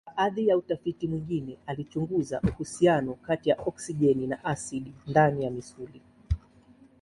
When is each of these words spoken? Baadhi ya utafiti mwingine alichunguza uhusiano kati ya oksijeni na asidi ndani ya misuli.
Baadhi 0.17 0.47
ya 0.47 0.57
utafiti 0.57 1.07
mwingine 1.07 1.57
alichunguza 1.67 2.41
uhusiano 2.41 3.13
kati 3.13 3.49
ya 3.49 3.57
oksijeni 3.65 4.27
na 4.27 4.45
asidi 4.45 4.93
ndani 5.07 5.43
ya 5.45 5.51
misuli. 5.51 6.01